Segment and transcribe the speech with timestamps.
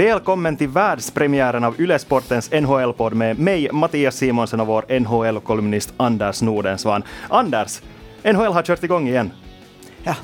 [0.00, 7.02] Välkommen till världspremiären av Ylesportens NHL-podd med mig, Mattias Simonsen och vår NHL-kolumnist Anders Nordensvan.
[7.28, 7.82] Anders,
[8.24, 9.30] NHL har kört igång igen.
[10.02, 10.14] Ja,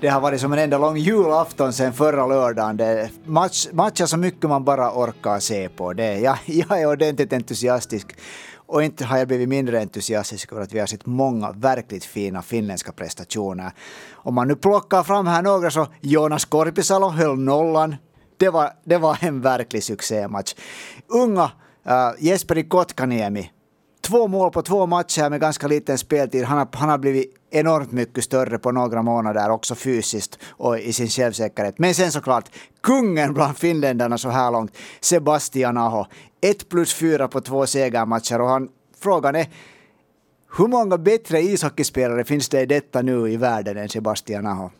[0.00, 2.76] det har varit som en enda lång julafton sen förra lördagen.
[2.76, 5.92] Det match, matchar så mycket man bara orkar se på.
[5.92, 8.16] Det, jag, jag är ordentligt entusiastisk.
[8.56, 12.42] Och inte har jag blivit mindre entusiastisk över att vi har sett många verkligt fina
[12.42, 13.72] finländska prestationer.
[14.12, 17.96] Om man nu plockar fram här några så Jonas Korpisalo höll nollan.
[18.44, 20.54] Det var, det var en verklig succématch.
[21.08, 23.50] Unga uh, Jesperi Kotkaniemi
[24.00, 26.44] två mål på två matcher med ganska liten speltid.
[26.44, 30.92] Han har, han har blivit enormt mycket större på några månader också fysiskt och i
[30.92, 31.78] sin självsäkerhet.
[31.78, 36.04] Men sen såklart, kungen bland finländarna så här långt, Sebastian Aho.
[36.40, 38.68] Ett plus fyra på två segermatcher och han,
[39.00, 39.46] frågan är
[40.58, 44.70] hur många bättre ishockeyspelare finns det i detta nu i världen än Sebastian Aho?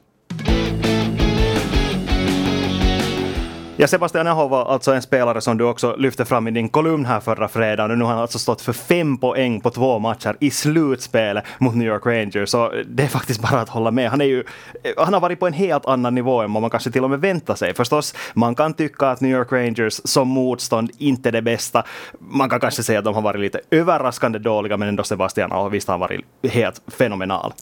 [3.76, 7.04] Ja, Sebastian Aho var alltså en spelare som du också lyfte fram i din kolumn
[7.04, 7.98] här förra fredagen.
[7.98, 11.88] Nu har han alltså stått för fem poäng på två matcher i slutspelet mot New
[11.88, 12.48] York Rangers.
[12.48, 14.10] Så det är faktiskt bara att hålla med.
[14.10, 14.44] Han, är ju,
[14.82, 17.10] eh, han har varit på en helt annan nivå än vad man kanske till och
[17.10, 17.74] med väntar sig.
[17.74, 21.84] Förstås, man kan tycka att New York Rangers som motstånd inte är det bästa.
[22.18, 25.68] Man kan kanske säga att de har varit lite överraskande dåliga, men ändå Sebastian Aho,
[25.68, 27.52] visst har han varit helt fenomenal.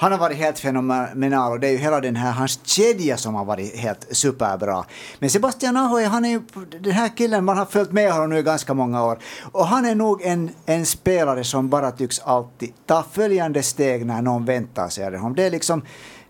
[0.00, 3.34] Han har varit helt fenomenal och det är ju hela den här, hans kedja som
[3.34, 4.84] har varit helt superbra.
[5.18, 6.40] Men Sebastian Aho, han är ju
[6.80, 9.18] den här killen, man har följt med honom nu i ganska många år.
[9.52, 14.22] Och han är nog en, en spelare som bara tycks alltid ta följande steg när
[14.22, 15.34] någon väntar sig av honom.
[15.34, 15.82] Det är liksom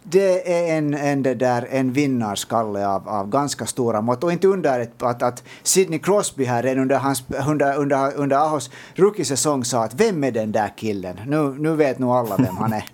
[0.02, 4.24] det är en, en, det där, en vinnarskalle av, av ganska stora mått.
[4.24, 8.70] Och inte underligt att, att Sidney Crosby här redan under, hans, under, under, under Ahos
[8.94, 11.20] rookie-säsong sa att vem är den där killen?
[11.26, 12.84] Nu, nu vet nog alla vem han är.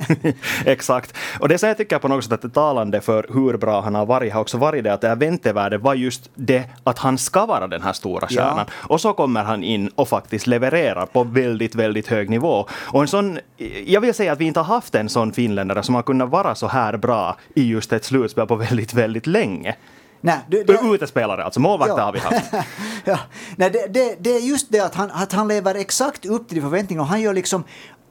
[0.65, 1.15] Exakt.
[1.41, 3.95] Och det som jag tycker på något sätt att det talande för hur bra han
[3.95, 7.19] har varit har också varit det att det här väntevärdet var just det att han
[7.19, 8.67] ska vara den här stora stjärnan.
[8.69, 8.87] Ja.
[8.89, 12.67] Och så kommer han in och faktiskt levererar på väldigt, väldigt hög nivå.
[12.73, 13.39] Och en sån,
[13.87, 16.55] jag vill säga att vi inte har haft en sån finländare som har kunnat vara
[16.55, 19.77] så här bra i just ett slutspel på väldigt, väldigt länge.
[20.21, 22.05] Nej, du, det, Utespelare alltså, målvakter ja.
[22.05, 22.53] har vi haft.
[23.05, 23.19] ja.
[23.57, 26.63] Nej, det, det, det, är just det att han, att han lever exakt upp till
[26.63, 27.09] förväntningarna.
[27.09, 27.65] Han gör liksom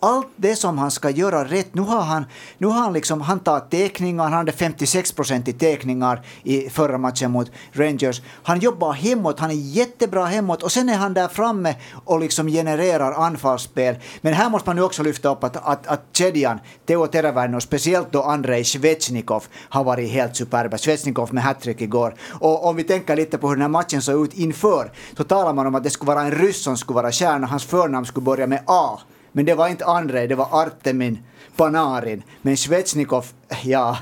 [0.06, 1.76] allt det som han ska göra rätt.
[1.76, 2.26] Nu har han,
[2.58, 6.98] nu har han liksom, han tar teckningar, han hade 56 procent i teckningar i förra
[6.98, 8.22] matchen mot Rangers.
[8.44, 12.48] Han jobbar hemåt, han är jättebra hemåt och sen är han där framme och liksom
[12.48, 13.96] genererar anfallsspel.
[14.22, 17.64] Men här måste man nu också lyfta upp att, att, att kedjan, Teo Teräväinen och
[17.64, 20.78] speciellt då Andrei Svetjnikov har varit helt superba.
[20.78, 22.16] Svetjnikov med hattrick igår.
[22.40, 25.54] Och om vi tänker lite på hur den här matchen såg ut inför så talar
[25.54, 28.24] man om att det skulle vara en ryss som skulle vara stjärna, hans förnamn skulle
[28.24, 29.00] börja med A.
[29.36, 31.20] Men det var inte Andrei, det var Artemin
[31.56, 32.24] Panarin.
[32.42, 33.26] Men Svetsnikov,
[33.64, 33.98] ja,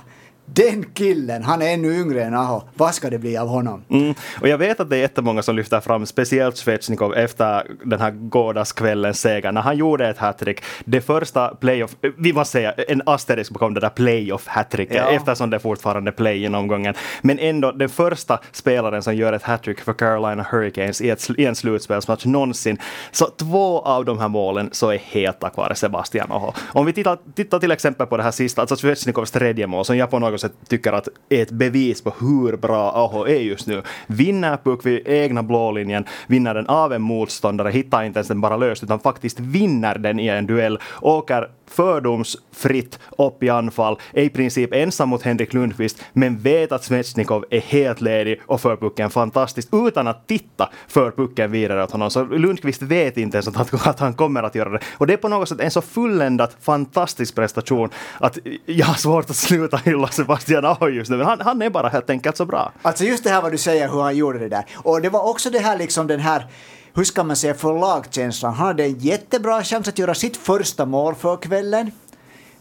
[0.56, 2.62] den killen, han är ännu yngre än Aho.
[2.74, 3.84] Vad ska det bli av honom?
[3.90, 4.14] Mm.
[4.42, 8.12] Och jag vet att det är jättemånga som lyfter fram speciellt Svetsnikov efter den här
[8.12, 10.64] gårdagskvällens seger när han gjorde ett hattrick.
[10.86, 15.10] Det första playoff, vi måste säga en asterisk bakom det där playoff hattricket ja.
[15.10, 16.94] eftersom det är fortfarande play i omgången.
[17.22, 21.46] Men ändå den första spelaren som gör ett hattrick för Carolina Hurricanes i, ett, i
[21.46, 22.78] en slutspelsmatch någonsin.
[23.12, 26.52] Så två av de här målen så är helt tack vare Sebastian Aho.
[26.68, 29.98] Om vi tittar, tittar till exempel på det här sista, alltså Svetsnikovs tredje mål som
[29.98, 33.68] jag på något sätt tycker att är ett bevis på hur bra Aho är just
[33.68, 33.82] nu.
[34.08, 38.58] Vinner puck vid egna blålinjen, vinner den av en motståndare, hittar inte ens den bara
[38.58, 44.30] löst utan faktiskt vinner den i en duell, åker fördomsfritt upp i anfall, är i
[44.30, 49.10] princip ensam mot Henrik Lundqvist, men vet att Svetsnikov är helt ledig och för pucken
[49.10, 52.10] fantastiskt utan att titta för pucken vidare åt honom.
[52.10, 53.48] Så Lundqvist vet inte ens
[53.88, 54.80] att han kommer att göra det.
[54.98, 57.90] Och det är på något sätt en så fulländat fantastisk prestation
[58.20, 61.90] att jag har svårt att sluta hylla Sebastian Aho just nu, han, han är bara
[61.90, 62.72] helt enkelt så bra.
[62.82, 64.66] Alltså just det här vad du säger hur han gjorde det där.
[64.76, 66.48] Och det var också det här liksom den här
[66.96, 68.54] hur ska man säga, för lagkänslan.
[68.54, 71.92] Han hade en jättebra chans att göra sitt första mål för kvällen.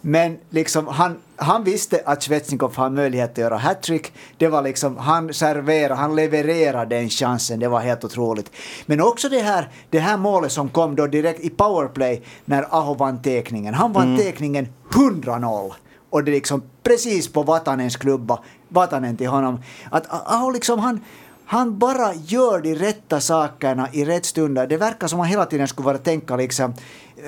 [0.01, 4.13] Men liksom han, han visste att Svetsnikov har möjlighet att göra hattrick.
[4.37, 7.61] Det var liksom, han serverade, han levererade den chansen.
[7.61, 8.51] Det var helt otroligt.
[8.87, 12.95] Men också det här, det här målet som kom då direkt i powerplay när Aho
[12.95, 13.75] vann teckningen.
[13.75, 14.19] Han vann mm.
[14.19, 15.73] teckningen 100-0.
[16.13, 18.39] Och det liksom precis på Vatanens klubba,
[18.69, 19.63] Vatanen till honom.
[19.91, 21.01] Att Aho liksom han
[21.45, 24.67] han bara gör de rätta sakerna i rätt stunder.
[24.67, 26.75] Det verkar som att han hela tiden skulle vara tänka liksom,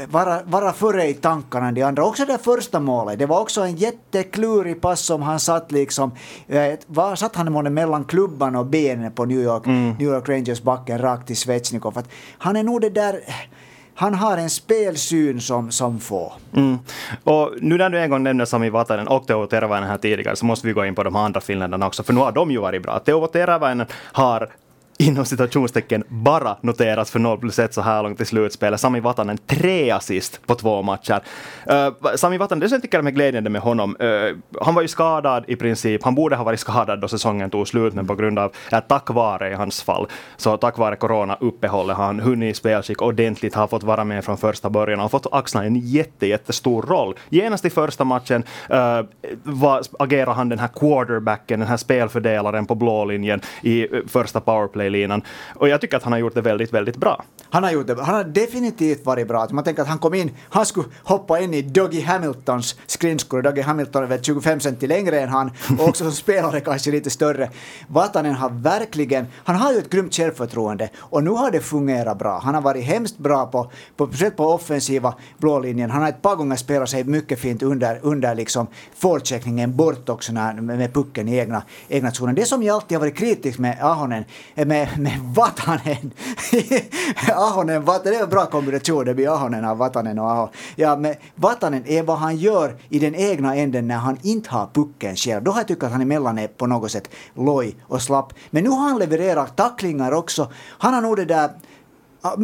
[0.08, 2.04] vara, vara före i tankarna än de andra.
[2.04, 6.12] Också det första målet, det var också en jätteklurig pass som han satt liksom,
[6.48, 9.90] eh, var, satt han månne mellan klubban och benen på New York, mm.
[9.90, 12.02] New York Rangers backen rakt till Svetsnikov.
[12.38, 13.20] han är nog det där
[13.94, 16.32] han har en spelsyn som, som få.
[16.56, 16.79] Mm.
[17.25, 20.46] Och nu när du en gång nämner Sami Vatanen och Teuvo Teravainen här tidigare så
[20.46, 22.82] måste vi gå in på de andra finländarna också, för nu har de ju varit
[22.82, 22.99] bra.
[22.99, 24.49] Teuvo Teravainen har
[24.99, 28.81] inom citationstecken bara noterats för 0 plus 1 så här långt i slutspelet.
[28.81, 31.23] Sami Vatanen tre assist på två matcher.
[31.70, 34.88] Uh, Sami Vatanen, det som jag tycker är glädjande med honom, uh, han var ju
[34.88, 36.05] skadad i princip.
[36.05, 39.11] Han borde ha varit skadad då säsongen tog slut, men på grund av, ja, tack
[39.11, 40.06] vare i hans fall,
[40.37, 44.37] så tack vare corona-uppehållet har han hunnit i spelskick ordentligt, har fått vara med från
[44.37, 47.14] första början och har fått axla en jätte, jättestor roll.
[47.29, 49.00] Genast i första matchen uh,
[49.43, 54.83] var, agerar han den här quarterbacken, den här spelfördelaren på blå linjen i första powerplay
[54.84, 55.22] i linan
[55.54, 57.25] Och jag tycker att han har gjort det väldigt, väldigt bra.
[57.50, 58.02] Han har gjort det.
[58.02, 59.48] Han har definitivt varit bra.
[59.50, 63.42] Man tänker att han kom in, han skulle hoppa in i Dougie Hamiltons skridskor.
[63.42, 67.10] Dougie Hamilton är väl 25 centi längre än han och också som spelare kanske lite
[67.10, 67.50] större.
[67.88, 72.40] Vatanen har verkligen, han har ju ett grymt självförtroende och nu har det fungerat bra.
[72.44, 75.90] Han har varit hemskt bra på, på, på offensiva blålinjen.
[75.90, 78.66] Han har ett par gånger spelat sig mycket fint under, under liksom
[78.96, 82.34] forecheckningen bort också när, med pucken i egna, egna zonen.
[82.34, 86.12] Det som jag alltid har varit kritisk med Ahonen, med, med Vatanen.
[87.34, 90.48] Ahonen, Vatanen, det är en bra kombination, det blir Ahonen av Vatanen och Aho.
[90.76, 94.66] Ja, men Vatanen är vad han gör i den egna änden när han inte har
[94.66, 95.44] pucken själv.
[95.44, 98.32] Då har jag tyckt att han emellan är på något sätt loj och slapp.
[98.50, 100.52] Men nu har han levererat tacklingar också.
[100.78, 101.50] Han har nog det där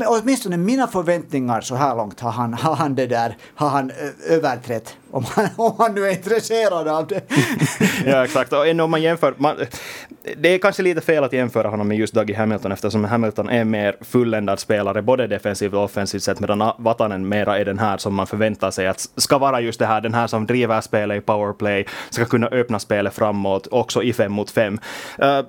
[0.07, 3.93] åtminstone mina förväntningar så här långt har han, har han det där, har han
[4.29, 7.21] överträtt om han, om han nu är intresserad av det.
[8.07, 8.53] ja, exakt.
[8.53, 9.57] Och om man jämför, man,
[10.37, 13.65] det är kanske lite fel att jämföra honom med just Dougie Hamilton eftersom Hamilton är
[13.65, 18.15] mer fulländad spelare både defensivt och offensivt sett medan Vatanen mera är den här som
[18.15, 21.21] man förväntar sig att ska vara just det här, den här som driver spelet i
[21.21, 24.79] powerplay, ska kunna öppna spelet framåt, också i fem mot fem.
[25.23, 25.41] Uh,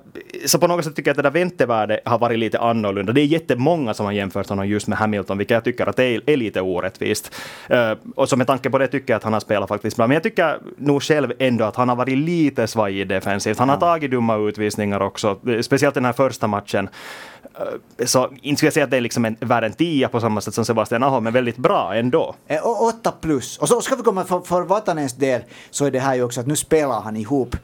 [0.46, 3.12] så på något sätt tycker jag att det där väntevärdet har varit lite annorlunda.
[3.12, 6.04] Det är jättemånga som har jämfört honom just med Hamilton, vilket jag tycker att det
[6.04, 7.34] är, är lite orättvist.
[7.70, 10.06] Uh, och så med tanke på det tycker jag att han har spelat faktiskt bra.
[10.06, 13.58] Men jag tycker nog själv ändå att han har varit lite svajig defensivt.
[13.58, 16.88] Han har tagit dumma utvisningar också, speciellt den här första matchen.
[17.98, 20.20] Eh, så inte skulle jag säga att det är liksom en, värd en tia på
[20.20, 22.34] samma sätt som Sebastian Aho, men väldigt bra ändå.
[22.46, 23.58] Eh, åtta plus.
[23.58, 26.40] Och så ska vi komma för, för Vatanens del så är det här ju också
[26.40, 27.56] att nu spelar han ihop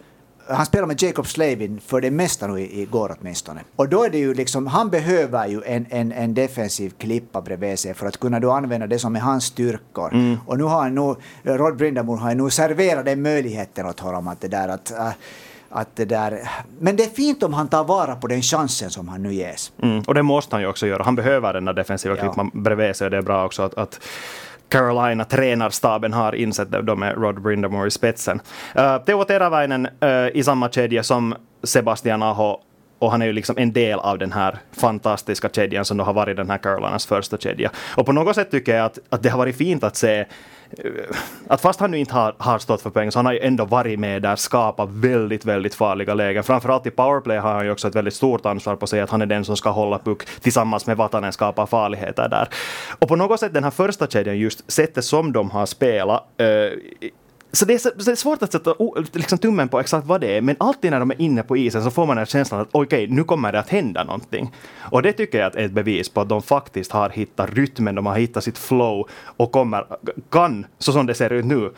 [0.49, 3.61] han spelar med Jacob Slavin för det mesta nu igår åtminstone.
[3.77, 7.79] Och då är det ju liksom, han behöver ju en, en, en defensiv klippa bredvid
[7.79, 10.13] sig för att kunna då använda det som är hans styrkor.
[10.13, 10.37] Mm.
[10.47, 14.29] Och nu har han nog, Rod Brindamore har ju nu serverat den möjligheten åt honom
[14.29, 15.11] att det där att äh,
[15.71, 19.09] att det där, men det är fint om han tar vara på den chansen som
[19.09, 19.73] han nu ges.
[19.83, 21.03] Mm, och det måste han ju också göra.
[21.03, 22.23] Han behöver den där defensiva ja.
[22.23, 24.01] klippan bredvid sig och det är bra också att, att
[24.69, 28.41] Carolina tränarstaben har insett det då med Rod Brindamore i spetsen.
[28.75, 32.61] Eh, uh, Teo Teräväinen uh, i samma kedja som Sebastian Aho
[32.99, 36.13] och han är ju liksom en del av den här fantastiska kedjan som då har
[36.13, 37.71] varit den här Carolinas första kedja.
[37.97, 40.27] Och på något sätt tycker jag att, att det har varit fint att se
[40.71, 41.17] Eh,
[41.47, 43.65] att fast han nu inte har, har stått för poäng så han har ju ändå
[43.65, 46.45] varit med där, skapat väldigt, väldigt farliga lägen.
[46.45, 49.23] Framförallt i powerplay har han ju också ett väldigt stort ansvar på sig att han
[49.23, 52.49] är den som ska hålla puck tillsammans med Vatanen skapa farligheter där.
[52.99, 56.47] Och på något sätt den här första kedjan, just sättet som de har spelat, äh,
[57.53, 58.75] så det, är så, det är svårt att sätta
[59.13, 61.85] liksom, tummen på exakt vad det är, men alltid när de är inne på isen
[61.85, 64.55] så får man en känsla att okej, okay, nu kommer det att hända någonting.
[64.81, 68.07] Och det tycker jag är ett bevis på att de faktiskt har hittat rytmen, de
[68.07, 69.87] har hittat sitt flow och kommer,
[70.31, 71.73] kan, så som det ser ut nu,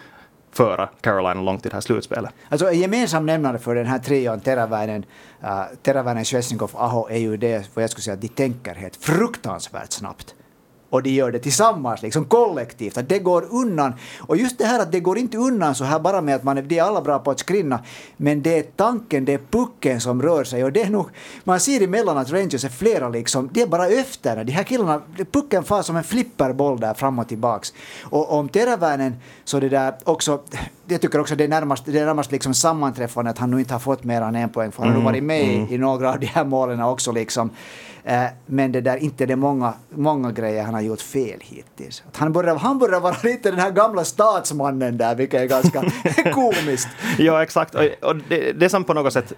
[0.52, 2.30] föra Carolina långt i det här slutspelet.
[2.48, 5.04] Alltså en gemensam nämnare för den här trion, Teravainen,
[5.42, 8.96] uh, Teravainen, Svesnikov, Aho, är ju det, vad jag skulle säga, att de tänker helt
[8.96, 10.34] fruktansvärt snabbt
[10.90, 13.92] och de gör det tillsammans, liksom kollektivt, att det går undan.
[14.18, 16.58] Och just det här att det går inte undan så här bara med att man
[16.58, 17.80] är, de är alla bra på att skrinna,
[18.16, 21.08] men det är tanken, det är pucken som rör sig och det är nog,
[21.44, 25.02] man ser emellan att Rangers är flera liksom, det är bara efter, de här killarna,
[25.32, 27.72] pucken far som en flipperboll där fram och tillbaks.
[28.02, 30.40] Och om Teräväinen så det där också,
[30.86, 33.74] jag tycker också det är närmast, det är närmast liksom sammanträffande att han nu inte
[33.74, 35.74] har fått mer än en poäng, för han har mm, varit med mm.
[35.74, 37.50] i några av de här målen också liksom.
[38.04, 42.02] Eh, men det där, inte det många, många grejer han har gjort fel hittills.
[42.08, 45.80] Att han, börjar, han börjar vara lite den här gamla statsmannen där, vilket är ganska
[46.32, 46.88] komiskt.
[47.18, 47.74] ja, exakt.
[47.74, 49.32] Och det, det som på något sätt,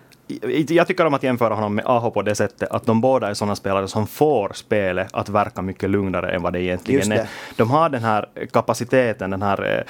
[0.68, 3.34] jag tycker om att jämföra honom med Aho på det sättet att de båda är
[3.34, 7.16] sådana spelare som får spelet att verka mycket lugnare än vad det egentligen det.
[7.16, 7.28] är.
[7.56, 9.84] De har den här kapaciteten, den här eh,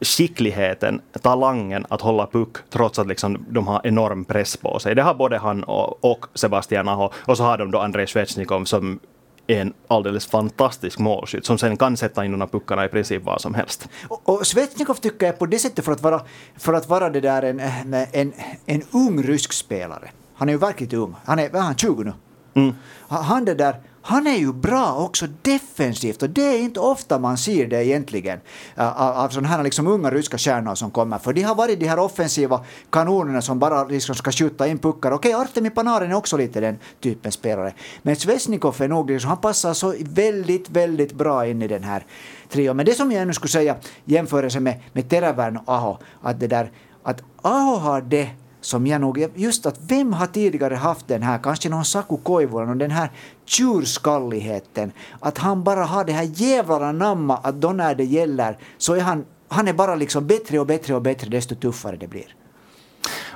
[0.00, 4.94] skickligheten, talangen att hålla puck trots att liksom de har enorm press på sig.
[4.94, 7.10] Det har både han och, och Sebastian Aho.
[7.24, 9.00] Och så har de då Andrei Svetjnikov som
[9.46, 13.40] en alldeles fantastisk målskytt som sen kan sätta in de här puckarna i princip vad
[13.40, 13.88] som helst.
[14.08, 16.20] Och, och Svetnikov tycker jag på det sättet för att vara,
[16.56, 17.60] för att vara det där en,
[18.12, 18.32] en,
[18.66, 20.10] en ung rysk spelare.
[20.34, 21.14] Han är ju verkligen ung.
[21.24, 22.12] Han är, är han 20 nu?
[22.54, 22.74] Mm.
[23.08, 27.38] Han, det där, han är ju bra också defensivt och det är inte ofta man
[27.38, 28.40] ser det egentligen
[28.74, 31.18] av, av sådana här liksom unga ryska stjärnor som kommer.
[31.18, 35.10] För de har varit de här offensiva kanonerna som bara liksom ska skjuta in puckar.
[35.10, 37.74] Okej, okay, Artemi Panarin är också lite den typen spelare.
[38.02, 42.06] Men Svesnikov är nog liksom, han passar så väldigt, väldigt bra in i den här
[42.48, 42.76] trion.
[42.76, 46.46] Men det som jag ännu skulle säga jämförelse med, med Terävärn och Aho, att det
[46.46, 46.70] där
[47.02, 48.30] att Aho har det
[48.66, 52.78] som jag nog, just att vem har tidigare haft den här, kanske någon Saku Koivunen,
[52.78, 53.10] den här
[53.44, 58.94] tjurskalligheten, att han bara har det här jävla namma att då när det gäller så
[58.94, 62.34] är han, han är bara liksom bättre och bättre och bättre desto tuffare det blir.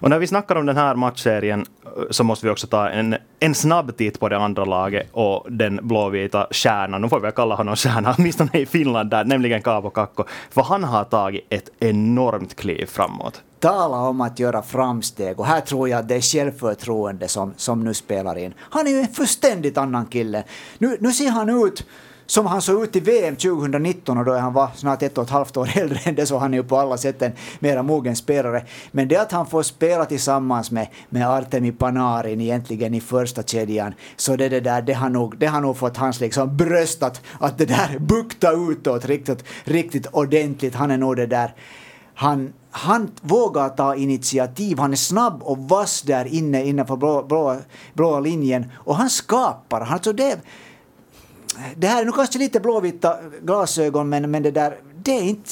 [0.01, 1.67] Och när vi snackar om den här matchserien
[2.11, 5.81] så måste vi också ta en, en snabb titt på det andra laget och den
[5.83, 10.25] blåvita stjärnan, nu får vi kalla honom stjärna, åtminstone i Finland där, nämligen Kaavo Kakko.
[10.51, 13.43] För han har tagit ett enormt kliv framåt.
[13.61, 17.85] Tala om att göra framsteg och här tror jag att det är självförtroende som, som
[17.85, 18.55] nu spelar in.
[18.59, 20.45] Han är ju en fullständigt annan kille.
[20.79, 21.85] Nu, nu ser han ut
[22.27, 25.31] som han såg ut i VM 2019 och då han var snart ett och ett
[25.31, 28.17] halvt år äldre än det så han är ju på alla sätt en mera mogen
[28.17, 28.65] spelare.
[28.91, 33.95] Men det att han får spela tillsammans med, med Artemi Panarin egentligen i första kedjan
[34.17, 37.21] så det, det där, det har nog, det har nog fått hans liksom bröst att,
[37.41, 40.75] att det där bukta utåt riktigt, riktigt ordentligt.
[40.75, 41.55] Han är nog det där
[42.15, 47.57] han, han vågar ta initiativ, han är snabb och vass där inne innanför blå, blå,
[47.95, 49.81] blå linjen och han skapar.
[49.81, 50.41] Alltså det,
[51.77, 55.51] det här är nu kanske lite blåvita glasögon men, men det där, det är inte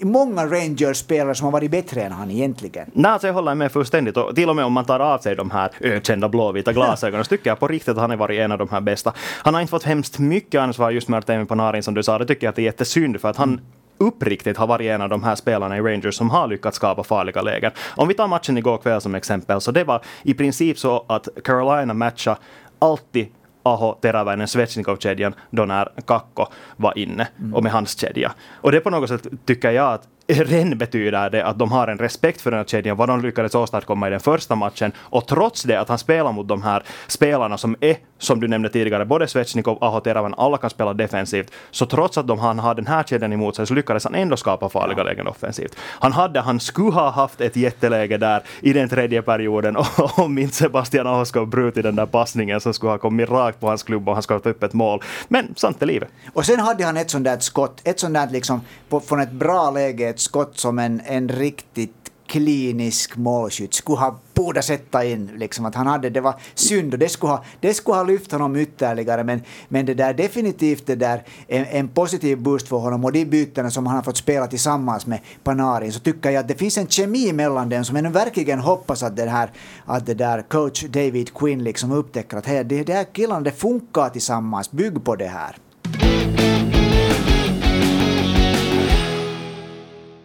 [0.00, 2.90] många Rangers-spelare som har varit bättre än han egentligen.
[2.92, 4.16] Nej, alltså jag håller med fullständigt.
[4.16, 7.28] Och till och med om man tar av sig de här ökända blåvita glasögonen så
[7.28, 9.12] tycker jag på riktigt att han har varit en av de här bästa.
[9.42, 12.18] Han har inte fått hemskt mycket ansvar just med Artemi Panarin som du sa.
[12.18, 13.60] Det tycker jag att det är jättesynd för att han
[13.98, 17.42] uppriktigt har varit en av de här spelarna i Rangers som har lyckats skapa farliga
[17.42, 17.72] lägen.
[17.96, 21.28] Om vi tar matchen igår kväll som exempel, så det var i princip så att
[21.44, 22.38] Carolina matchade
[22.78, 23.28] alltid
[23.62, 28.32] Aho, Teräväinen, Svetjnikov-kedjan då när Kakko var inne och med hans kedja.
[28.54, 31.98] Och det på något sätt tycker jag att ren betyder det att de har en
[31.98, 34.92] respekt för den här kedjan, vad de lyckades åstadkomma i den första matchen.
[34.98, 38.68] Och trots det att han spelar mot de här spelarna som är, som du nämnde
[38.68, 41.52] tidigare, både Svetsnikov, Aho, Teravan, alla kan spela defensivt.
[41.70, 44.36] Så trots att de, han har den här kedjan emot sig så lyckades han ändå
[44.36, 45.76] skapa farliga lägen offensivt.
[45.80, 49.76] Han hade, han skulle ha haft ett jätteläge där i den tredje perioden
[50.16, 53.60] om inte Sebastian Aho skulle ha brutit den där passningen som skulle ha kommit rakt
[53.60, 55.02] på hans klubb och han skulle ha upp ett mål.
[55.28, 56.08] Men sant är livet.
[56.32, 59.32] Och sen hade han ett sånt där skott, ett sånt där liksom på, från ett
[59.32, 61.94] bra läge, ett skott som en, en riktigt
[62.26, 65.30] klinisk målskytt skulle ha borde sätta in.
[65.36, 68.32] Liksom, att han hade, det var synd och det skulle ha, det skulle ha lyft
[68.32, 69.24] honom ytterligare.
[69.24, 73.24] Men, men det där definitivt det där, en, en positiv boost för honom och de
[73.24, 76.78] bytena som han har fått spela tillsammans med Panarin så tycker jag att det finns
[76.78, 79.50] en kemi mellan dem som jag verkligen hoppas att, det här,
[79.84, 83.52] att det där coach David Quinn liksom upptäcker att hey, det, det här killarna det
[83.52, 85.56] funkar tillsammans, bygg på det här.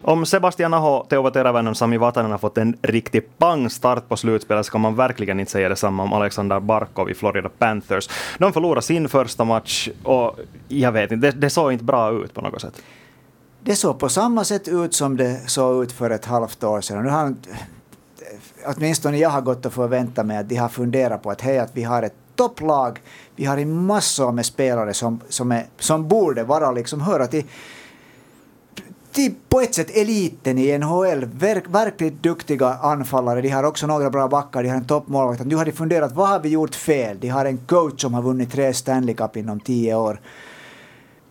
[0.05, 4.65] Om Sebastian Aho, Teuvo Teräväinen och Sami Vatanen har fått en riktig pangstart på slutspelet
[4.65, 8.09] så kan man verkligen inte säga detsamma om Alexander Barkov i Florida Panthers.
[8.37, 12.33] De förlorade sin första match och jag vet inte, det, det såg inte bra ut
[12.33, 12.81] på något sätt.
[13.63, 17.03] Det såg på samma sätt ut som det såg ut för ett halvt år sedan.
[17.03, 17.35] Nu har,
[18.65, 21.71] åtminstone jag har gått och förväntat mig att de har funderat på att hej, att
[21.73, 23.01] vi har ett topplag,
[23.35, 27.43] vi har en massor med spelare som, som, är, som borde vara liksom höra till
[29.13, 31.25] till på ett sätt eliten i NHL.
[31.25, 33.41] Verk, verkligt duktiga anfallare.
[33.41, 35.45] De har också några bra backar, de har en toppmålvakt.
[35.45, 37.17] Nu har de funderat, vad har vi gjort fel?
[37.19, 40.19] De har en coach som har vunnit tre Stanley Cup inom tio år.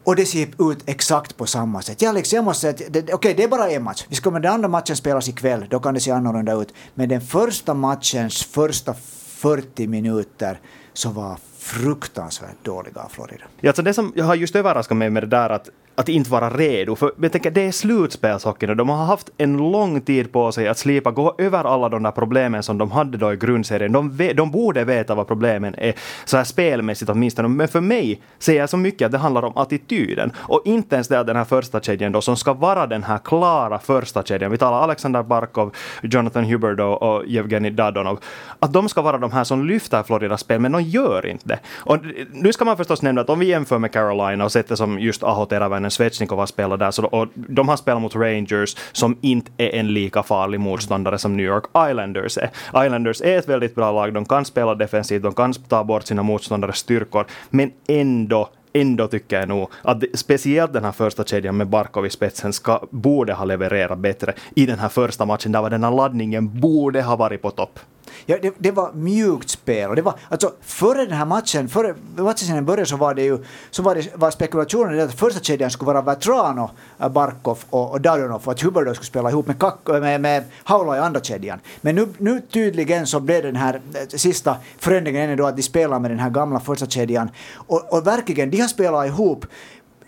[0.05, 2.03] Och det ser ut exakt på samma sätt.
[2.03, 4.07] Jag, liksom, jag måste säga att okej, okay, det är bara en match.
[4.09, 6.75] Vi ska den andra matchen spelas ikväll, då kan det se annorlunda ut.
[6.95, 10.61] Men den första matchens första 40 minuter
[10.93, 13.45] så var fruktansvärt dåliga av Florida.
[13.61, 15.69] Ja, alltså det som jag har just överraskat mig med det där att
[16.03, 16.97] att inte vara redo.
[16.97, 20.69] För jag tänker, det är slutspelshockeyn och de har haft en lång tid på sig
[20.69, 23.93] att slipa, gå över alla de där problemen som de hade då i grundserien.
[23.93, 25.95] De, de borde veta vad problemen är,
[26.25, 27.49] så här spelmässigt åtminstone.
[27.49, 30.33] Men för mig ser jag så mycket att det handlar om attityden.
[30.37, 33.19] Och inte ens det att den här första kedjan då, som ska vara den här
[33.19, 34.51] klara första kedjan.
[34.51, 38.19] Vi talar Alexander Barkov, Jonathan Huberdo och Evgeni Dadonov.
[38.59, 41.59] Att de ska vara de här som lyfter Floridas spel, men de gör inte det.
[41.79, 41.99] Och
[42.33, 45.23] nu ska man förstås nämna att om vi jämför med Carolina och sätter som just
[45.23, 49.17] Aho Teraväinen Pekkanen, Svetsnikov har spelat där, så, och de har spelat mot Rangers som
[49.21, 52.51] inte är en lika farlig motståndare som New York Islanders är.
[52.87, 56.23] Islanders är ett väldigt bra lag, de kan spela defensivt, de kan ta bort sina
[56.23, 61.57] motståndares styrkor, men ändå ändå tycker jag nog att det, speciellt den här första kedjan
[61.57, 65.63] med Barkov i spetsen ska, borde ha levererat bättre i den här första matchen, där
[65.63, 67.79] var den här laddningen borde ha varit på topp.
[68.27, 69.91] Ja, det, det, var mjukt spel.
[69.91, 73.39] Och det var, alltså, före den här matchen, före matchen började så var det ju
[73.71, 78.01] så var, det, var spekulationen att första kedjan skulle vara Vatrano, äh, Barkov och, och
[78.01, 81.21] Dadonov och att Huber skulle spela ihop med, Kak, äh, med, med Haula i andra
[81.21, 81.59] kedjan.
[81.81, 85.99] Men nu, nu tydligen så blev den här äh, sista förändringen ändå att de spelar
[85.99, 87.31] med den här gamla första kedjan.
[87.55, 89.47] Och, och verkligen, de har spelat ihop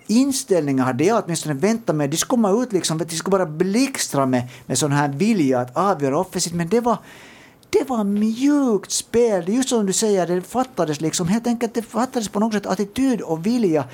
[0.06, 2.08] inställningar hade jag åtminstone väntat mig.
[2.08, 5.76] De skulle komma ut liksom, de skulle bara blixtra med, med sån här vilja att
[5.76, 6.98] avgöra offensivt, men det var
[7.78, 9.48] det var mjukt spel.
[9.48, 13.20] Just som du säger, det fattades liksom helt enkelt, det fattades på något sätt attityd
[13.20, 13.84] och vilja.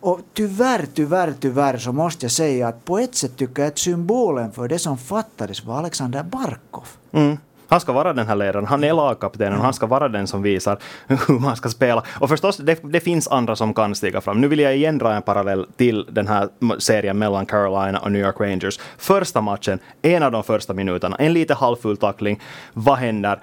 [0.00, 3.78] Och tyvärr, tyvärr, tyvärr så måste jag säga att på ett sätt tycker jag att
[3.78, 6.88] symbolen för det som fattades var Alexander Barkov.
[7.12, 7.36] Mm.
[7.72, 10.42] Han ska vara den här ledaren, han är lagkaptenen och han ska vara den som
[10.42, 12.02] visar hur man ska spela.
[12.20, 14.40] Och förstås, det, det, finns andra som kan stiga fram.
[14.40, 16.48] Nu vill jag igen dra en parallell till den här
[16.78, 18.80] serien mellan Carolina och New York Rangers.
[18.98, 22.40] Första matchen, en av de första minuterna, en lite halvfull tackling.
[22.72, 23.38] Vad händer?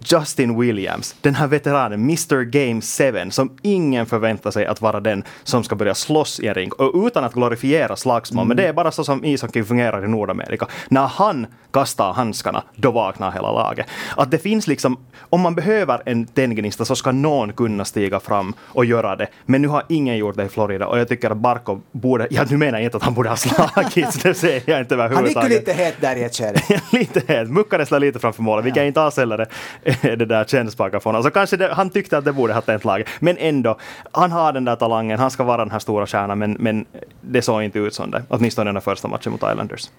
[0.00, 2.80] Justin Williams, den här veteranen, Mr Game
[3.24, 6.72] 7, som ingen förväntar sig att vara den som ska börja slåss i en ring.
[6.72, 8.48] Och utan att glorifiera slagsmål, mm.
[8.48, 10.66] men det är bara så som ishockey fungerar i Nordamerika.
[10.88, 13.86] När han kastar handskarna, då vaknar hela laget.
[14.16, 18.54] Att det finns liksom, om man behöver en tengnista så ska någon kunna stiga fram
[18.60, 19.28] och göra det.
[19.46, 22.44] Men nu har ingen gjort det i Florida och jag tycker att Barkov borde, ja
[22.50, 25.36] nu menar jag inte att han borde ha slagits, det säger jag inte överhuvudtaget.
[25.36, 26.60] Han gick ju lite het där i ett skede.
[26.92, 28.86] lite het, muckades lite framför målet, vilket ja.
[28.86, 29.48] inte alls heller
[30.02, 31.16] det där känns bakifrån.
[31.16, 33.78] Alltså kanske det, han tyckte att det borde ha tänt laget, men ändå,
[34.12, 36.84] han har den där talangen, han ska vara den här stora stjärnan, men, men
[37.20, 39.90] det såg inte ut som det, åtminstone den första matchen mot Islanders.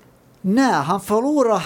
[0.41, 1.61] Nej, han förlorade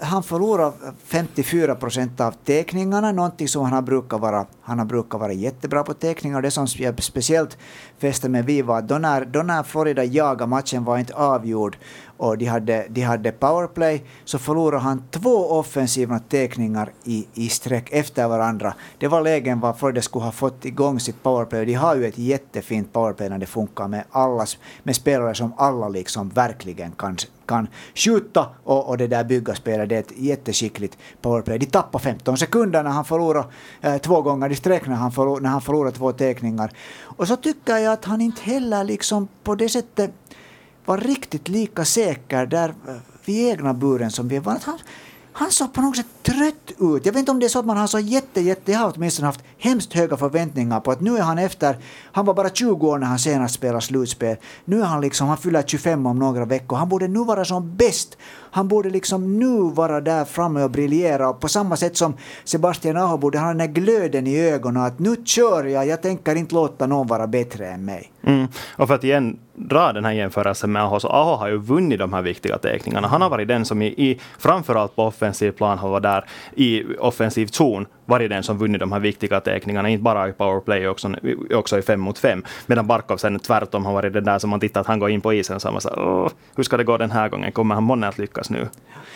[0.00, 0.72] han förlorar
[1.04, 6.42] 54 procent av teckningarna, någonting som han brukar vara, han brukar vara jättebra på teckningar.
[6.42, 7.58] Det som jag speciellt
[7.98, 11.76] fäste mig vid var att då när, då när Florida jagade matchen var inte avgjord
[12.16, 17.92] och de hade, de hade powerplay så förlorade han två offensiva teckningar i, i sträck
[17.92, 18.74] efter varandra.
[18.98, 21.64] Det var lägen var Florida skulle ha fått igång sitt powerplay.
[21.64, 24.46] De har ju ett jättefint powerplay när det funkar med, alla,
[24.82, 27.16] med spelare som alla liksom verkligen kan
[27.48, 29.88] kan skjuta och, och det där bygga spelet.
[29.88, 31.58] Det är ett jätteskickligt powerplay.
[31.58, 33.44] De tappar 15 sekunder när han förlorar
[33.80, 36.70] eh, två gånger i sträck när han, förlor, när han förlorar två teckningar.
[37.02, 40.10] Och så tycker jag att han inte heller liksom på det sättet
[40.84, 44.58] var riktigt lika säker där eh, vid egna buren som vi var.
[44.62, 44.78] Han,
[45.38, 47.06] han såg på något sätt trött ut.
[47.06, 48.92] Jag vet inte om det är så att man har så jätte, jätte, jag har
[48.96, 51.78] åtminstone haft hemskt höga förväntningar på att nu är han efter,
[52.12, 54.36] han var bara 20 år när han senast spelade slutspel.
[54.64, 56.76] Nu är han liksom, han fyller 25 om några veckor.
[56.76, 58.16] Han borde nu vara som bäst.
[58.50, 61.28] Han borde liksom nu vara där framme och briljera.
[61.28, 64.98] Och på samma sätt som Sebastian Aho borde ha den här glöden i ögonen att
[64.98, 68.12] nu kör jag, jag tänker inte låta någon vara bättre än mig.
[68.22, 68.48] Mm.
[68.76, 71.98] Och för att igen dra den här jämförelsen med Aho, så Aho har ju vunnit
[71.98, 73.08] de här viktiga teckningarna.
[73.08, 76.84] Han har varit den som i, i framförallt på offensiv plan har varit där i
[76.98, 81.14] offensiv zon varit den som vunnit de här viktiga teckningarna, inte bara i powerplay, också,
[81.54, 82.44] också i fem mot fem.
[82.66, 85.20] Medan Barkov sen tvärtom har varit den där som man tittar att han går in
[85.20, 87.52] på isen så man så hur ska det gå den här gången?
[87.52, 88.68] Kommer han månne att lyckas nu?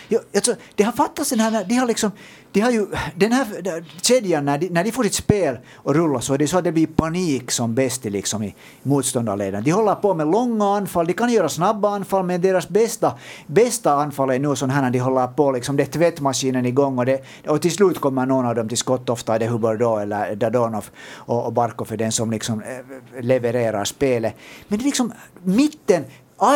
[0.09, 2.11] Ja, alltså, det har fattats den här, de har liksom,
[2.53, 2.87] de har ju,
[3.17, 6.47] den här kedjan, när de, när de får sitt spel att rulla så är det
[6.47, 9.65] så att det blir panik som bäst i, liksom, i motståndarleden.
[9.65, 13.13] De håller på med långa anfall, de kan göra snabba anfall, men deras bästa,
[13.47, 16.99] bästa anfall är nu sådana här när de håller på, liksom, det är tvättmaskinen igång
[16.99, 19.11] och, det, och till slut kommer någon av dem till skott.
[19.11, 20.85] Ofta är det Huberdo eller Dadonov
[21.15, 24.35] och, och Barkov är den som liksom eh, levererar spelet.
[24.69, 25.13] Men det är liksom
[25.43, 26.05] mitten,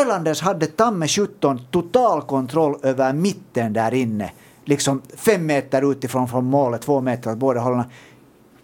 [0.01, 4.31] Islanders hade tamme 17 total kontroll över mitten där inne.
[4.69, 7.85] Liksom fem meter utifrån från målet, två meter åt båda hållen.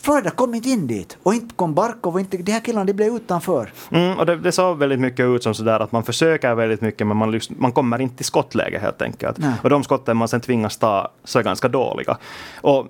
[0.02, 1.18] Florida kom inte in dit.
[1.22, 3.72] Och inte kom Barkov och inte, de här killarna de blev utanför.
[3.90, 7.06] Mm, och det, det såg väldigt mycket ut som sådär att man försöker väldigt mycket
[7.06, 9.38] men man, man kommer inte till skottläge helt enkelt.
[9.38, 9.52] Nej.
[9.62, 12.18] Och de skotten man sen tvingas ta så är ganska dåliga.
[12.60, 12.86] Och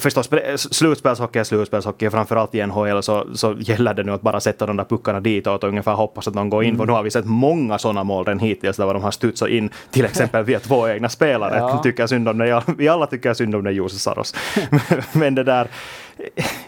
[0.00, 2.10] förstås, slutspelshockey är slutspelshockey.
[2.10, 5.62] Framförallt i NHL så, så gäller det nu att bara sätta de där puckarna ditåt
[5.64, 6.68] och ungefär hoppas att de går in.
[6.68, 6.78] Mm.
[6.78, 9.70] För nu har vi sett många sådana mål redan hittills där de har studsat in
[9.90, 11.56] till exempel via två egna spelare.
[11.58, 11.82] ja.
[11.82, 12.62] tycker synd om det.
[12.78, 14.34] Vi alla tycker synd om det, Jose Saros.
[15.12, 15.68] men det där
[16.18, 16.65] えっ?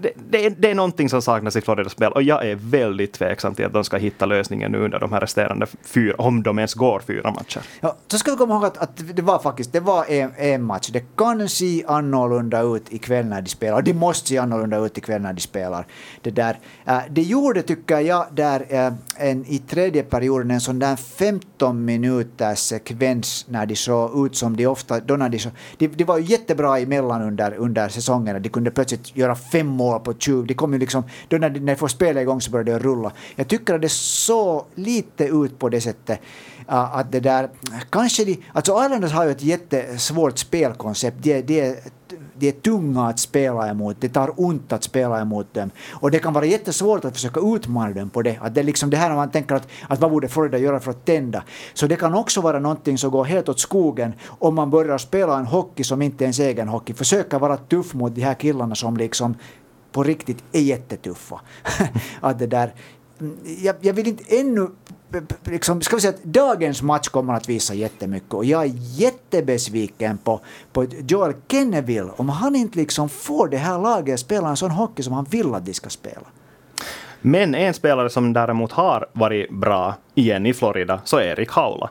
[0.00, 3.54] Det, det, det, är någonting som saknas i Floridas spel och jag är väldigt tveksam
[3.54, 6.74] till att de ska hitta lösningen nu under de här resterande fyra, om de ens
[6.74, 7.62] går fyra matcher.
[7.80, 10.62] Ja, så ska vi komma ihåg att, att det var faktiskt det var en, en,
[10.62, 10.88] match.
[10.92, 14.98] Det kan se annorlunda ut ikväll när de spelar och det måste se annorlunda ut
[14.98, 15.86] ikväll när de spelar.
[16.22, 20.78] Det, där, äh, det gjorde, tycker jag, där äh, en, i tredje perioden en sån
[20.78, 25.50] där 15 minuters sekvens när de såg ut som de ofta, då när de, så,
[25.78, 28.42] de, de var ju jättebra emellan under, under säsongen.
[28.42, 30.42] De kunde plötsligt göra fem mål mål på 20.
[30.42, 33.12] Det kom ju liksom, då när, när de får spela igång så börjar det rulla.
[33.36, 36.20] Jag tycker att det såg lite ut på det sättet
[36.68, 37.48] uh, att det där,
[37.90, 41.16] kanske de, alltså Islanders har ju ett jättesvårt spelkoncept.
[41.22, 41.84] Det, det,
[42.38, 45.70] de är tunga att spela emot, det tar ont att spela emot dem.
[45.92, 48.38] Och det kan vara jättesvårt att försöka utmana dem på det.
[48.40, 50.80] Att det är liksom det här när man tänker att, att vad borde Florida göra
[50.80, 51.42] för att tända.
[51.74, 55.38] Så det kan också vara någonting som går helt åt skogen om man börjar spela
[55.38, 56.94] en hockey som inte är ens egen hockey.
[56.94, 59.34] Försöka vara tuff mot de här killarna som liksom
[59.96, 61.40] på riktigt är jättetuffa.
[62.20, 62.74] att det där,
[63.20, 64.68] mm, jag, jag vill inte ännu
[65.44, 70.18] liksom, ska vi säga att dagens match kommer att visa jättemycket och jag är jättebesviken
[70.18, 70.40] på,
[70.72, 74.70] på Joel Kenneville om han inte liksom får det här laget att spela en sån
[74.70, 76.26] hockey som han vill att de ska spela.
[77.20, 81.90] Men en spelare som däremot har varit bra igen i Florida så är Erik Haula.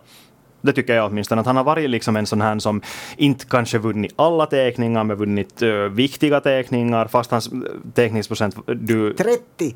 [0.65, 1.41] Det tycker jag åtminstone.
[1.41, 2.81] Att han har varit liksom en sån här som
[3.17, 7.59] inte kanske vunnit alla teckningar, men vunnit uh, viktiga teckningar, fast hans eh,
[7.93, 8.55] teckningsprocent...
[8.67, 9.75] Du, 30!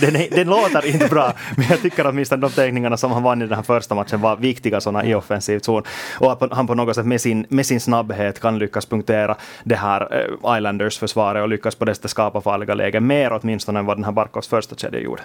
[0.00, 3.42] Den, är, den låter inte bra, men jag tycker åtminstone de teckningarna som han vann
[3.42, 5.82] i den här första matchen var viktiga sådana i offensiv zon.
[6.18, 9.74] Och att han på något sätt med sin, med sin snabbhet kan lyckas punktera det
[9.74, 13.86] här eh, Islanders försvaret och lyckas på det sättet skapa farliga lägen mer åtminstone än
[13.86, 15.22] vad den här Barkovs första kedja gjorde.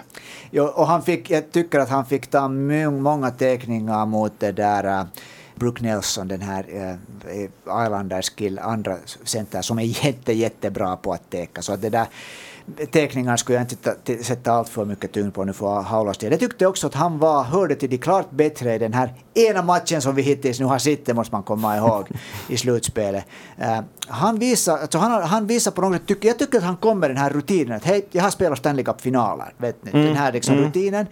[0.50, 4.84] Jo, och han fick, jag tycker att han fick ta många teckningar mot det där
[4.84, 5.04] eh,
[5.56, 11.30] Brooke Nelson, den här uh, Islanders kill, andra center som är jätte, jättebra på att
[11.30, 11.62] täcka.
[11.62, 12.06] Så att det där
[12.90, 16.30] teckningar skulle jag inte sätta allt för mycket tyngd på nu för Haulas del.
[16.30, 19.62] Jag tyckte också att han var, hörde till de klart bättre i den här ena
[19.62, 22.08] matchen som vi hittills nu har sett, det måste man komma ihåg,
[22.48, 23.24] i slutspelet.
[23.58, 27.08] Uh, han visar, alltså han, han visar på något sätt, jag tycker att han kommer
[27.08, 30.06] den här rutinen att hej, jag har spelat Stanley Cup-finaler, vet ni, mm.
[30.06, 30.66] den här liksom mm.
[30.66, 31.06] rutinen.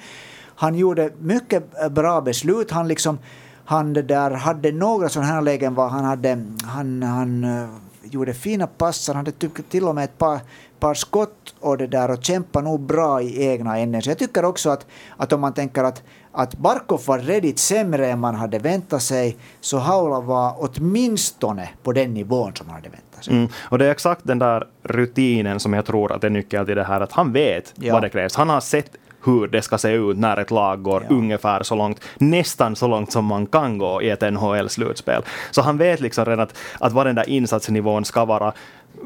[0.57, 3.19] Han gjorde mycket bra beslut, han liksom
[3.65, 7.69] han det där hade några sådana här lägen var han hade, han, han uh,
[8.15, 10.41] gjorde fina passar, han hade till och med ett par
[10.85, 14.03] par skott och det där och kämpar nog bra i egna änden.
[14.03, 18.09] Så jag tycker också att, att om man tänker att, att Barkov var redigt sämre
[18.09, 22.89] än man hade väntat sig, så Haula var åtminstone på den nivån som man hade
[22.89, 23.35] väntat sig.
[23.35, 23.49] Mm.
[23.61, 26.85] Och det är exakt den där rutinen som jag tror att är nyckeln till det
[26.85, 27.93] här, att han vet ja.
[27.93, 28.37] vad det krävs.
[28.37, 28.91] Han har sett
[29.25, 31.17] hur det ska se ut när ett lag går ja.
[31.17, 35.23] ungefär så långt, nästan så långt som man kan gå i ett NHL-slutspel.
[35.51, 38.53] Så han vet liksom redan att, att vad den där insatsnivån ska vara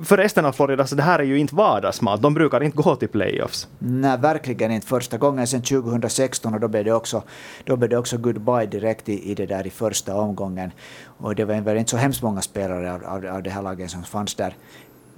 [0.04, 2.22] för resten av Florida, så det här är ju inte vardagsmat.
[2.22, 3.68] De brukar inte gå till playoffs.
[3.78, 4.86] Nej, verkligen inte.
[4.86, 7.22] Första gången sedan 2016 och då blev det också,
[7.64, 10.70] då blev det också goodbye direkt i, i det där i första omgången.
[11.18, 13.90] Och det var väl inte så hemskt många spelare av, av, av det här laget
[13.90, 14.54] som fanns där.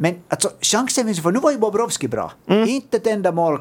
[0.03, 2.33] Men alltså, chansen finns för nu var ju Bobrovski bra.
[2.47, 2.69] Mm.
[2.69, 3.59] Inte ett enda mål,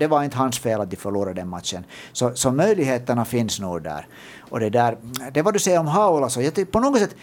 [0.00, 1.84] det var inte hans fel att de förlorade den matchen.
[2.12, 4.06] Så, så möjligheterna finns nog där.
[4.38, 4.96] Och det där,
[5.32, 7.16] det vad du säger om Haula, så jag, på något sätt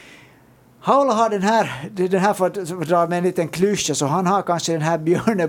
[0.79, 4.27] Haula har den här, den här för att dra med en liten klyscha, så han
[4.27, 5.47] har kanske den här Björne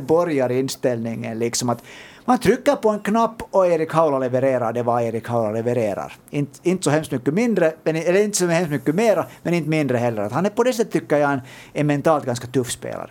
[0.53, 1.83] inställningen liksom att
[2.25, 6.13] man trycker på en knapp och Erik Haula levererar det vad Erik Haula levererar.
[6.31, 9.99] Inte, inte så hemskt mycket mindre, eller inte så hemskt mycket mera, men inte mindre
[9.99, 10.23] heller.
[10.23, 11.41] Att han är på det sättet tycker jag en,
[11.73, 13.11] en mentalt ganska tuff spelare.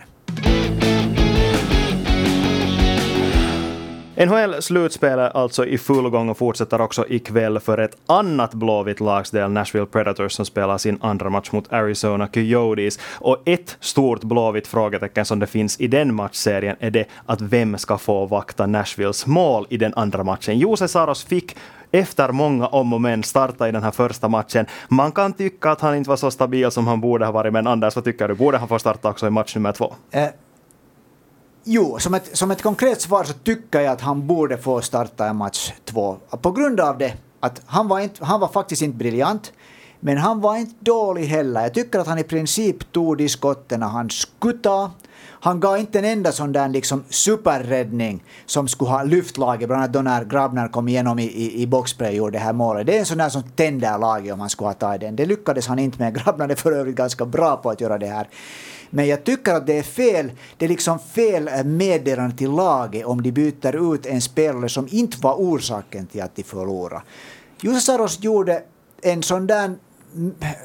[4.16, 9.50] NHL-slutspel är alltså i full gång och fortsätter också ikväll för ett annat blåvitt lagsdel,
[9.50, 12.98] Nashville Predators, som spelar sin andra match mot Arizona Coyotes.
[13.12, 17.78] Och ett stort blåvitt frågetecken som det finns i den matchserien är det att vem
[17.78, 20.58] ska få vakta Nashvilles mål i den andra matchen.
[20.58, 21.56] Jose Saros fick
[21.92, 24.66] efter många om och men starta i den här första matchen.
[24.88, 27.66] Man kan tycka att han inte var så stabil som han borde ha varit, men
[27.66, 28.34] Anders, vad tycker du?
[28.34, 29.94] Borde han få starta också i match nummer två?
[30.10, 30.28] Eh,
[31.64, 35.26] Jo, som ett, som ett konkret svar så tycker jag att han borde få starta
[35.26, 36.16] en match två.
[36.42, 39.52] På grund av det att han var, inte, han var faktiskt inte briljant,
[40.04, 41.62] men han var inte dålig heller.
[41.62, 44.90] Jag tycker att han i princip tog de skotten han skulle ta.
[45.24, 49.82] Han gav inte en enda sån där liksom superräddning som skulle ha lyft laget, bland
[49.82, 52.86] annat då när Grabner kom igenom i, i, i boxplay och gjorde det här målet.
[52.86, 55.16] Det är en sån där som tänder laget om han skulle ha tagit den.
[55.16, 56.14] Det lyckades han inte med.
[56.24, 58.28] Grabner är för övrigt ganska bra på att göra det här.
[58.90, 63.06] Men jag tycker att det är fel, det är liksom fel eh, meddelande till laget
[63.06, 67.02] om de byter ut en spelare som inte var orsaken till att de förlorade.
[67.60, 68.62] Jusaros gjorde
[69.02, 69.74] en sån där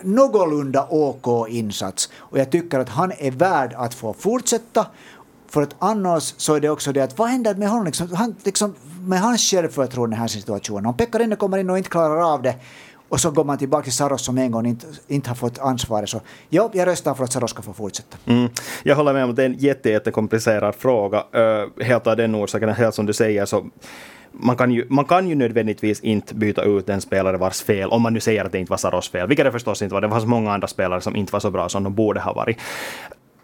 [0.03, 4.87] någorlunda OK insats och jag tycker att han är värd att få fortsätta.
[5.49, 8.35] För att annars så är det också det att vad händer med honom liksom, han,
[8.43, 10.85] liksom, med hans självförtroende i den här situationen?
[10.85, 12.55] Om Pekkarinen kommer in och inte klarar av det
[13.09, 16.09] och så går man tillbaka till Saros som en gång inte, inte har fått ansvaret.
[16.09, 18.17] Så ja, jag röstar för att Saros ska få fortsätta.
[18.25, 18.49] Mm.
[18.83, 21.17] Jag håller med om att det är en jätte, jättekomplicerad fråga.
[21.17, 23.65] Uh, helt av den orsaken, helt som du säger, så
[24.39, 28.01] man kan, ju, man kan ju nödvändigtvis inte byta ut en spelare vars fel, om
[28.01, 30.01] man nu säger att det inte var Saros fel, vilket det förstås inte var.
[30.01, 32.33] Det var så många andra spelare som inte var så bra som de borde ha
[32.33, 32.57] varit.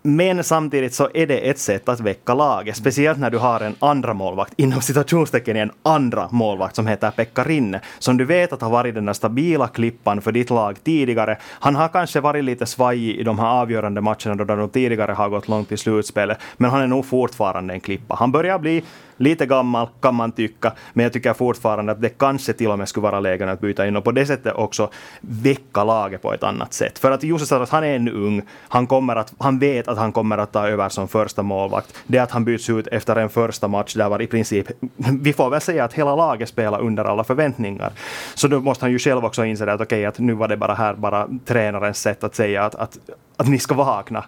[0.06, 3.76] Men samtidigt så är det ett sätt att väcka laget, speciellt när du har en
[3.80, 8.62] andra målvakt, inom citationstecken en andra målvakt som heter Pekka Rinne, som du vet att
[8.62, 11.38] har varit den där stabila klippan för ditt lag tidigare.
[11.44, 15.30] Han har kanske varit lite svajig i de här avgörande matcherna då de tidigare har
[15.30, 18.16] gått långt i slutspelet, men han är nog fortfarande en klippa.
[18.16, 18.84] Han börjar bli
[19.18, 22.90] lite gammal kan man tycka, men jag tycker fortfarande att det kanske till och med
[22.90, 24.90] skulle vara läge att byta in och på det sättet också
[25.22, 27.00] väcka laget på ett annat sätt.
[27.00, 30.12] För att Jussi Saros, han är ännu ung, han, kommer att, han vet att han
[30.12, 31.96] kommer att ta över som första målvakt.
[32.08, 34.68] Det att han byts ut efter en första match, där var i princip,
[35.22, 37.92] vi får väl säga att hela laget spelar under alla förväntningar.
[38.36, 40.58] Så då måste han ju själv också inse att okej, okay, att nu var det
[40.58, 42.98] bara här bara tränarens sätt att säga att, att,
[43.38, 44.24] att ni ska vakna.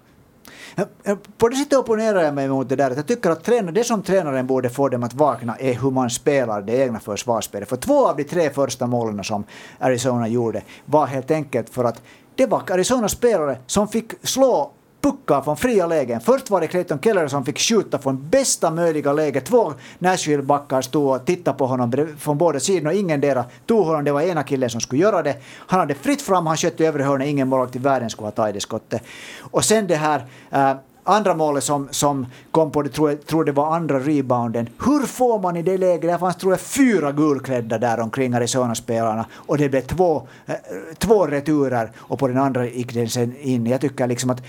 [1.38, 2.92] På det sättet opponerar jag mig mot det där.
[2.96, 6.10] jag tycker att träna, det som tränaren borde få dem att vakna är hur man
[6.10, 7.70] spelar det egna försvarsspelet.
[7.70, 9.44] För två av de tre första målen som
[9.80, 12.02] Arizona gjorde var helt enkelt för att
[12.36, 14.72] det var Arizonas spelare som fick slå
[15.06, 16.22] puckar från fria lägen.
[16.22, 19.42] Först var det Clayton Keller som fick skjuta från bästa möjliga läge.
[19.42, 24.04] Två Nashville-backar stod och tittade på honom från båda sidorna och ingen dera tog honom.
[24.04, 25.36] Det var ena killen som skulle göra det.
[25.58, 27.28] Han hade fritt fram, han sköt i övre hörnet.
[27.28, 29.04] Ingen målvakt i världen skulle ha tagit det skottet.
[29.40, 33.44] Och sen det här äh, andra målet som, som kom på, det tror jag tror
[33.44, 34.70] det var andra rebounden.
[34.86, 39.26] Hur får man i det läget, det fanns tror jag fyra gulklädda där omkring Arizona-spelarna
[39.34, 40.56] och det blev två, eh,
[40.98, 43.66] två returer och på den andra gick den sen in.
[43.66, 44.42] Jag tycker liksom att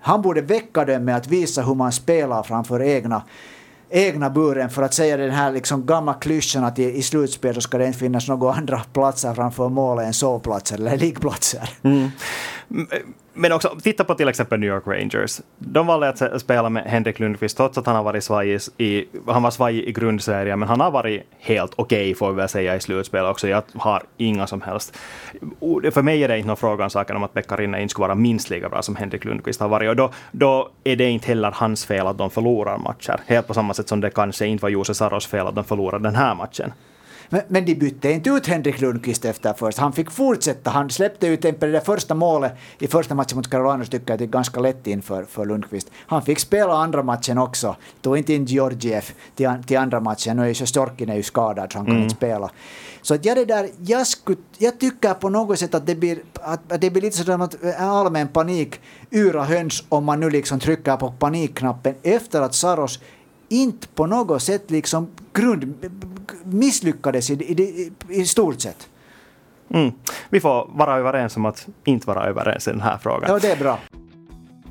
[0.00, 3.22] han borde väcka dem med att visa hur man spelar framför egna
[3.90, 7.60] egna buren för att säga den här liksom gamla klyschan att i, i slutspel så
[7.60, 11.70] ska det inte finnas några andra platser framför målet än sovplatser eller liggplatser.
[11.82, 12.10] Mm.
[13.32, 15.40] Men också, titta på till exempel New York Rangers.
[15.58, 19.42] De valde att spela med Henrik Lundqvist trots att han har varit svajig i, han
[19.42, 22.76] var svajig i grundserien, men han har varit helt okej okay, får vi väl säga
[22.76, 23.48] i slutspel också.
[23.48, 24.98] Jag har inga som helst...
[25.92, 28.06] För mig är det inte någon fråga om saken om att Pekka Rinne inte skulle
[28.06, 29.88] vara minst lika bra som Henrik Lundqvist har varit.
[29.88, 33.20] Och då, då är det inte heller hans fel att de förlorar matcher.
[33.26, 36.04] Helt på samma sätt som det kanske inte var Jose Saros fel att de förlorade
[36.04, 36.72] den här matchen.
[37.32, 39.78] Men, men de bytte inte ut Henrik Lundqvist efter först.
[39.78, 40.70] Han fick fortsätta.
[40.70, 44.18] Han släppte ut en på det första målet i första matchen mot Carolina tycker jag
[44.18, 45.90] det är ganska lätt in för, för Lundqvist.
[46.06, 47.76] Han fick spela andra matchen också.
[48.02, 50.36] Tog inte in Georgiev till, till andra matchen.
[50.36, 52.02] Nu är ju Sjostorkin ju skadad så han kan mm.
[52.02, 52.50] inte spela.
[53.02, 56.18] Så att jag, det där, jag, skulle, jag tycker på något sätt att det blir,
[56.34, 61.10] att, det blir lite sådär allmän panik, yra höns om man nu liksom trycker på
[61.10, 63.00] panikknappen efter att Saros
[63.50, 65.74] inte på något sätt liksom grund,
[66.44, 68.88] misslyckades i, i, i stort sett.
[69.70, 69.92] Mm.
[70.30, 73.30] Vi får vara överens om att inte vara överens i den här frågan.
[73.30, 73.78] Ja, det är bra.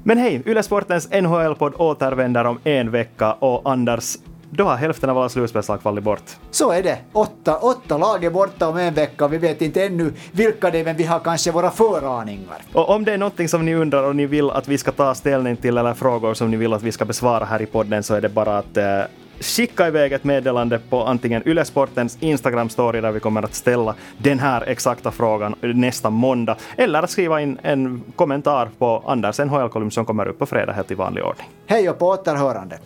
[0.03, 4.17] Men hej, Yle Sportens NHL-podd återvänder om en vecka och Anders,
[4.49, 6.23] då har hälften av alla slutspelslag fallit bort.
[6.51, 6.97] Så är det.
[7.13, 10.79] Åtta, åtta lag är borta om en vecka och vi vet inte ännu vilka det
[10.79, 12.61] är, men vi har kanske våra föraningar.
[12.73, 15.15] Och om det är någonting som ni undrar och ni vill att vi ska ta
[15.15, 18.15] ställning till eller frågor som ni vill att vi ska besvara här i podden så
[18.15, 19.01] är det bara att eh,
[19.39, 24.63] skicka iväg ett meddelande på antingen Ylesportens Instagram-story där vi kommer att ställa den här
[24.67, 30.39] exakta frågan nästa måndag, eller skriva in en kommentar på Anders NHL-kolumn som kommer upp
[30.39, 31.47] på fredag helt i vanlig ordning.
[31.65, 32.79] Hej och på återhörande!